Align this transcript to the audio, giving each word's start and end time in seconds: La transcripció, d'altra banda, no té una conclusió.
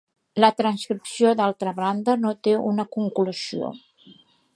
La 0.43 0.47
transcripció, 0.59 1.33
d'altra 1.41 1.73
banda, 1.81 2.15
no 2.23 2.31
té 2.47 2.55
una 2.73 2.87
conclusió. 2.97 3.71